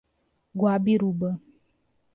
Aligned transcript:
Guabiruba 0.59 1.29